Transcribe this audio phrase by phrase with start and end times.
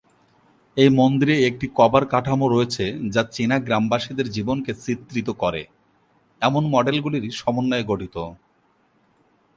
[0.77, 5.61] এই মন্দিরে একটি কভার কাঠামো রয়েছে যা চীনা গ্রামবাসীদের জীবনকে চিত্রিত করে
[6.41, 8.15] এমন মডেলগুলির সমন্বয়ে গঠিত।